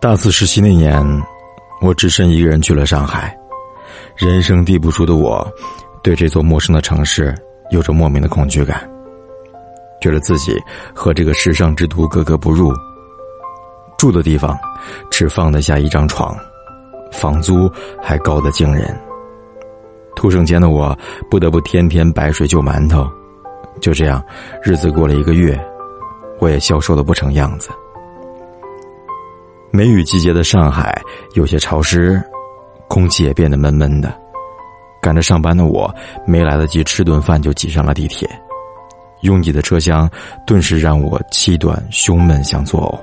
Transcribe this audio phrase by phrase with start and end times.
[0.00, 1.00] 大四实习那年，
[1.80, 3.38] 我只身一个人去了上海。
[4.16, 5.46] 人生地不熟的我，
[6.02, 7.32] 对这座陌生的城市
[7.70, 8.90] 有着莫名的恐惧感，
[10.00, 10.60] 觉得自己
[10.92, 12.72] 和这个时尚之都格格不入。
[13.96, 14.58] 住的地方
[15.08, 16.36] 只放得下一张床，
[17.12, 17.70] 房租
[18.02, 18.92] 还高得惊人。
[20.16, 20.98] 图省钱的我，
[21.30, 23.08] 不得不天天白水就馒头。
[23.82, 24.24] 就这样，
[24.62, 25.60] 日子过了一个月，
[26.38, 27.68] 我也消瘦的不成样子。
[29.72, 31.02] 梅雨季节的上海
[31.34, 32.22] 有些潮湿，
[32.86, 34.14] 空气也变得闷闷的。
[35.02, 35.92] 赶着上班的我，
[36.24, 38.28] 没来得及吃顿饭就挤上了地铁。
[39.22, 40.08] 拥挤的车厢
[40.46, 43.00] 顿时让我气短、胸闷，想作呕。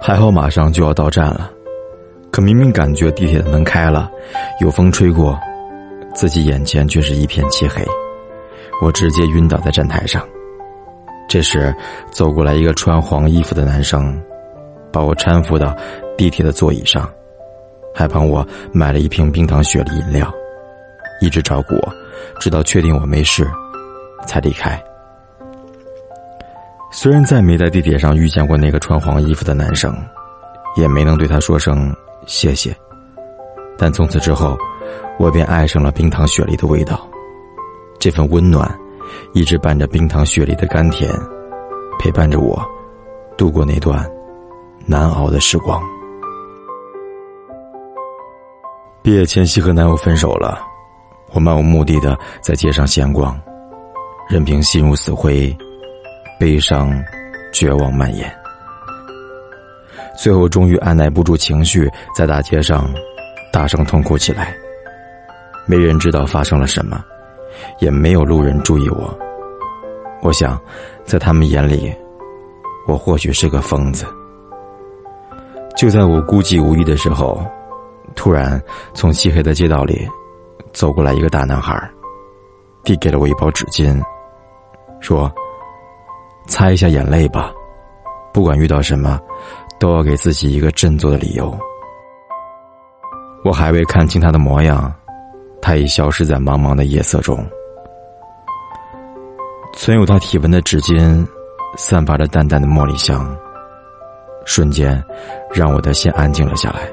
[0.00, 1.50] 还好马上就要到站了，
[2.30, 4.10] 可明明感觉地铁的门开了，
[4.60, 5.38] 有风吹过，
[6.14, 7.84] 自己眼前却是一片漆黑。
[8.82, 10.26] 我直接晕倒在站台上。
[11.28, 11.74] 这时，
[12.10, 14.20] 走过来一个穿黄衣服的男生。
[14.92, 15.76] 把我搀扶到
[16.16, 17.06] 地铁的座椅上，
[17.94, 20.32] 还帮我买了一瓶冰糖雪梨饮料，
[21.20, 21.92] 一直照顾我，
[22.40, 23.46] 直到确定我没事，
[24.26, 24.82] 才离开。
[26.90, 29.94] 虽然再没在地铁上遇见过那个穿黄衣服的男生，
[30.76, 31.94] 也没能对他说声
[32.26, 32.74] 谢谢，
[33.76, 34.56] 但从此之后，
[35.18, 37.06] 我便爱上了冰糖雪梨的味道。
[38.06, 38.72] 这份温暖，
[39.32, 41.10] 一直伴着冰糖雪梨的甘甜，
[41.98, 42.64] 陪伴着我
[43.36, 44.08] 度过那段。
[44.86, 45.82] 难熬的时光。
[49.02, 50.60] 毕业前夕和男友分手了，
[51.32, 53.36] 我漫无目的的在街上闲逛，
[54.30, 55.52] 任凭心如死灰，
[56.38, 56.96] 悲伤、
[57.52, 58.32] 绝望蔓延。
[60.16, 62.88] 最后终于按耐不住情绪，在大街上
[63.52, 64.54] 大声痛哭起来。
[65.66, 67.04] 没人知道发生了什么，
[67.78, 69.16] 也没有路人注意我。
[70.22, 70.60] 我想，
[71.04, 71.94] 在他们眼里，
[72.86, 74.06] 我或许是个疯子。
[75.76, 77.44] 就在我孤寂无依的时候，
[78.14, 78.60] 突然
[78.94, 80.08] 从漆黑的街道里
[80.72, 81.78] 走过来一个大男孩，
[82.82, 84.02] 递给了我一包纸巾，
[85.00, 85.30] 说
[86.48, 87.52] ：“擦一下眼泪吧，
[88.32, 89.20] 不管遇到什么，
[89.78, 91.56] 都要给自己一个振作的理由。”
[93.44, 94.92] 我还未看清他的模样，
[95.66, 97.44] 他已消失在茫茫的夜色中。
[99.74, 101.26] 存有他体温的纸巾，
[101.76, 103.36] 散发着淡淡的茉莉香。
[104.44, 105.02] 瞬间，
[105.52, 106.88] 让我的心安静了下来。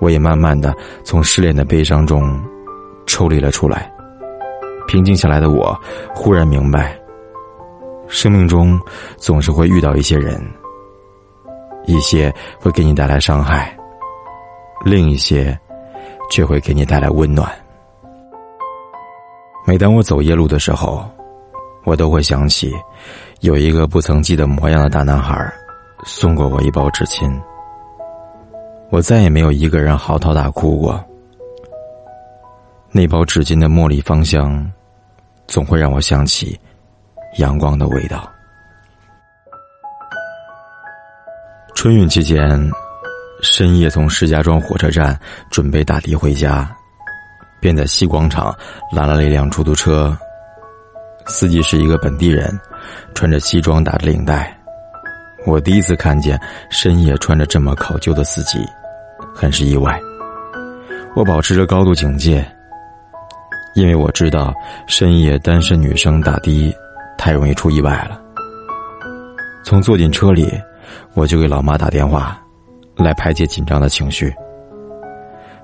[0.00, 0.74] 我也慢慢的
[1.04, 2.42] 从失恋的悲伤中
[3.06, 3.92] 抽离了出来。
[4.86, 5.78] 平静下来的我，
[6.14, 6.98] 忽然明白，
[8.08, 8.80] 生命中
[9.18, 10.42] 总是会遇到一些人，
[11.84, 13.76] 一些会给你带来伤害，
[14.82, 15.54] 另一些
[16.30, 17.50] 却会给你带来温暖。
[19.66, 21.04] 每当我走夜路的时候，
[21.84, 22.74] 我都会想起，
[23.40, 25.52] 有一个不曾记得模样的大男孩。
[26.04, 27.28] 送过我一包纸巾，
[28.88, 31.04] 我再也没有一个人嚎啕大哭过。
[32.92, 34.64] 那包纸巾的茉莉芳香，
[35.48, 36.58] 总会让我想起
[37.38, 38.30] 阳光的味道。
[41.74, 42.48] 春运期间，
[43.40, 45.18] 深夜从石家庄火车站
[45.50, 46.68] 准备打的回家，
[47.60, 48.54] 便在西广场
[48.92, 50.16] 拦了一辆出租车。
[51.26, 52.58] 司机是一个本地人，
[53.14, 54.56] 穿着西装，打着领带。
[55.46, 56.40] 我第一次看见
[56.70, 58.58] 深夜穿着这么考究的司机，
[59.34, 60.00] 很是意外。
[61.14, 62.44] 我保持着高度警戒，
[63.74, 64.52] 因为我知道
[64.86, 66.74] 深夜单身女生打的
[67.16, 68.20] 太容易出意外了。
[69.64, 70.50] 从坐进车里，
[71.14, 72.40] 我就给老妈打电话，
[72.98, 74.34] 来排解紧张的情绪。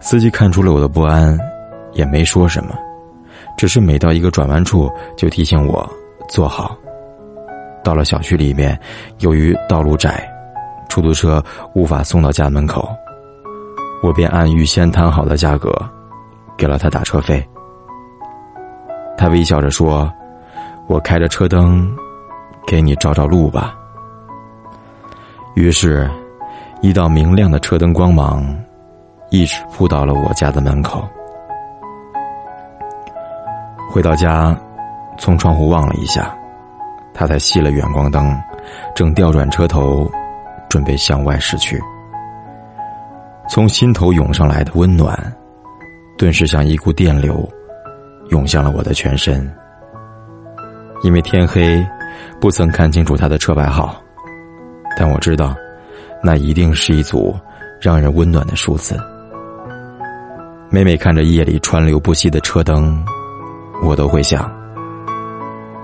[0.01, 1.39] 司机看出了我的不安，
[1.93, 2.75] 也没说什么，
[3.57, 5.89] 只是每到一个转弯处就提醒我
[6.29, 6.77] 坐好。
[7.83, 8.79] 到了小区里面，
[9.19, 10.27] 由于道路窄，
[10.89, 11.43] 出租车
[11.75, 12.89] 无法送到家门口，
[14.03, 15.71] 我便按预先谈好的价格，
[16.57, 17.47] 给了他打车费。
[19.17, 20.11] 他微笑着说
[20.89, 21.95] ：“我开着车灯，
[22.67, 23.75] 给你照照路吧。”
[25.55, 26.11] 于是，
[26.85, 28.45] 一道明亮的车灯光芒，
[29.31, 31.03] 一直扑到了我家的门口。
[33.91, 34.55] 回到家，
[35.17, 36.37] 从窗户望了一下。
[37.15, 38.39] 他才熄了远光灯，
[38.95, 40.07] 正调转车头，
[40.69, 41.81] 准备向外驶去。
[43.49, 45.19] 从心头涌上来的温暖，
[46.19, 47.49] 顿时像一股电流，
[48.29, 49.51] 涌向了我的全身。
[51.03, 51.83] 因为天黑，
[52.39, 53.97] 不曾看清楚他的车牌号，
[54.99, 55.57] 但我知道，
[56.25, 57.37] 那一定是一组
[57.79, 58.97] 让人温暖的数字。
[60.71, 63.05] 每每看着夜里川流不息的车灯，
[63.83, 64.51] 我都会想。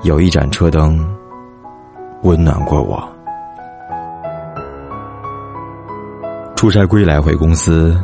[0.03, 1.07] 有一盏车灯
[2.23, 3.07] 温暖过我。
[6.57, 8.03] 出差归来回公司，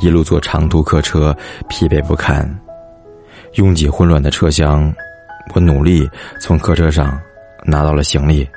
[0.00, 1.34] 一路坐长途客车，
[1.68, 2.44] 疲惫不堪。
[3.54, 4.92] 拥挤混乱的车厢，
[5.54, 6.08] 我努力
[6.40, 7.16] 从客车上
[7.64, 8.48] 拿到了行李，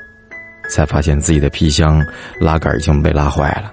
[0.74, 2.04] 才发现自己的皮箱
[2.40, 3.72] 拉杆已经被拉坏了。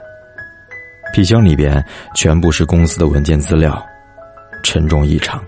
[1.14, 1.82] 皮箱里边
[2.14, 3.82] 全部是公司的文件资料，
[4.62, 5.42] 沉重异常。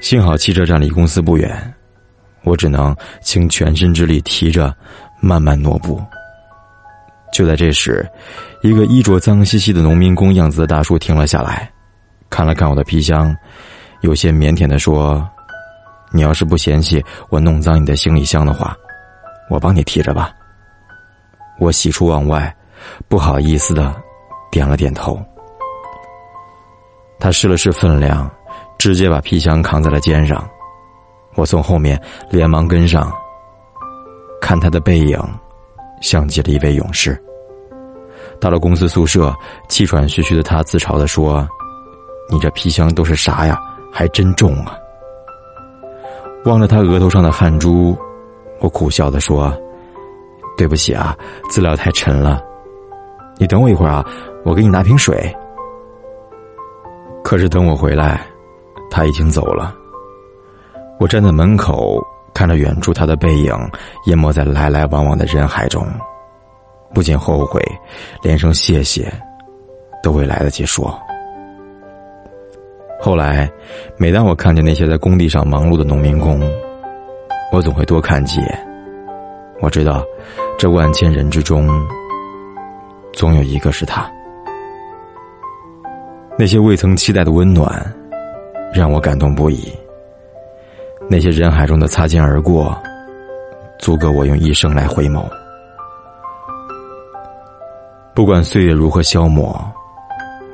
[0.00, 1.72] 幸好汽车站离公司不远，
[2.42, 4.74] 我只能倾全身之力提着，
[5.20, 6.02] 慢慢挪步。
[7.32, 8.04] 就在这时，
[8.62, 11.70] 一个衣着脏兮兮的农民工样子的大叔停了下来，
[12.28, 13.34] 看了看我的皮箱，
[14.02, 15.24] 有些腼腆的说
[16.12, 18.76] ：“你要是不嫌弃我弄脏你的行李箱的话，
[19.50, 20.32] 我帮你提着吧。”
[21.60, 22.54] 我喜出望外。
[23.08, 23.94] 不好意思的，
[24.50, 25.18] 点了点头。
[27.18, 28.30] 他试了试分量，
[28.78, 30.46] 直接把皮箱扛在了肩上。
[31.34, 31.98] 我从后面
[32.30, 33.10] 连忙跟上，
[34.38, 35.18] 看他的背影，
[36.02, 37.18] 像极了一位勇士。
[38.38, 39.34] 到了公司宿舍，
[39.66, 41.48] 气喘吁吁的他自嘲的说
[42.28, 43.58] ：“你这皮箱都是啥呀？
[43.90, 44.76] 还真重啊！”
[46.44, 47.96] 望着他额头上的汗珠，
[48.60, 49.52] 我苦笑的说
[50.56, 51.16] ：“对不起啊，
[51.50, 52.42] 资料太沉了。”
[53.36, 54.04] 你等我一会儿啊，
[54.44, 55.34] 我给你拿瓶水。
[57.24, 58.20] 可是等我回来，
[58.90, 59.74] 他已经走了。
[61.00, 62.00] 我站在门口，
[62.32, 63.52] 看着远处他的背影
[64.06, 65.84] 淹没在来来往往的人海中，
[66.94, 67.60] 不禁后悔，
[68.22, 69.12] 连声谢谢
[70.02, 70.96] 都未来得及说。
[73.00, 73.50] 后来，
[73.96, 76.40] 每当我看见那些在工地上忙碌的农民工，
[77.54, 78.66] 我总会多看几眼。
[79.60, 80.04] 我知道，
[80.58, 81.68] 这万千人之中。
[83.12, 84.10] 总有一个是他。
[86.36, 87.94] 那些未曾期待的温暖，
[88.74, 89.72] 让我感动不已。
[91.08, 92.76] 那些人海中的擦肩而过，
[93.78, 95.24] 足够我用一生来回眸。
[98.16, 99.64] 不管岁月如何消磨，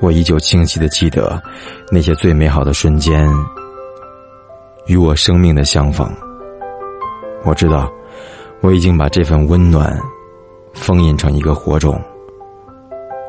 [0.02, 1.43] 我依旧清晰的记得
[1.91, 3.26] 那些最美好的瞬间，
[4.85, 6.06] 与我生命的相逢。
[7.45, 7.91] 我知道，
[8.61, 9.99] 我已经把这份温暖
[10.75, 12.01] 封印成一个火种。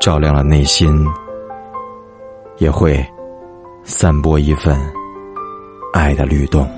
[0.00, 1.06] 照亮了内心，
[2.58, 3.04] 也会
[3.84, 4.76] 散播一份
[5.92, 6.68] 爱的律动。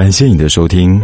[0.00, 0.98] 感谢你的收听。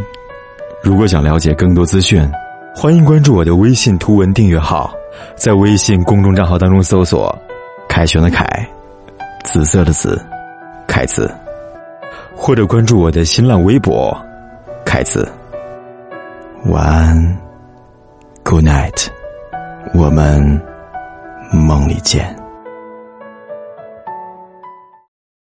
[0.82, 2.26] 如果想了解更多资讯，
[2.74, 4.90] 欢迎关注我的微信图文订阅号，
[5.34, 7.38] 在微信公众账号当中搜索
[7.90, 8.46] “凯旋的凯”，
[9.44, 10.18] 紫色的紫，
[10.88, 11.30] 凯子，
[12.34, 14.18] 或者关注我的新浪微博
[14.82, 15.30] “凯子”。
[16.64, 17.38] 晚安
[18.44, 19.08] ，Good night，
[19.92, 20.58] 我们
[21.52, 22.34] 梦里见。